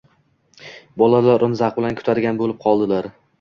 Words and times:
bolalar 1.01 1.45
uni 1.49 1.59
zavq 1.61 1.77
bilan 1.81 1.99
kutadigan 2.01 2.41
bo‘lib 2.41 2.59
qoladilar 2.65 3.13